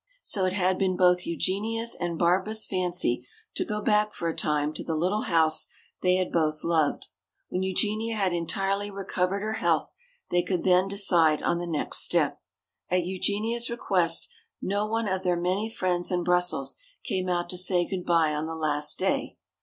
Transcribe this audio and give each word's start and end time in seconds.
So 0.23 0.45
it 0.45 0.53
had 0.53 0.79
been 0.79 0.97
both 0.97 1.27
Eugenia's 1.27 1.93
and 1.93 2.17
Barbara's 2.17 2.65
fancy 2.65 3.23
to 3.53 3.63
go 3.63 3.81
back 3.81 4.15
for 4.15 4.27
a 4.29 4.35
time 4.35 4.73
to 4.73 4.83
the 4.83 4.95
little 4.95 5.25
house 5.25 5.67
they 6.01 6.15
had 6.15 6.31
both 6.31 6.63
loved. 6.63 7.05
When 7.49 7.61
Eugenia 7.61 8.15
had 8.15 8.33
entirely 8.33 8.89
recovered 8.89 9.41
her 9.41 9.59
health, 9.61 9.93
they 10.31 10.41
could 10.41 10.63
then 10.63 10.87
decide 10.87 11.43
on 11.43 11.59
the 11.59 11.67
next 11.67 11.99
step. 11.99 12.41
At 12.89 13.05
Eugenia's 13.05 13.69
request 13.69 14.27
no 14.59 14.87
one 14.87 15.07
of 15.07 15.21
their 15.21 15.39
many 15.39 15.69
friends 15.69 16.09
in 16.11 16.23
Brussels 16.23 16.77
came 17.03 17.29
out 17.29 17.47
to 17.49 17.57
say 17.59 17.85
good 17.87 18.03
bye 18.03 18.33
on 18.33 18.47
the 18.47 18.55
last 18.55 18.97
day. 18.97 19.37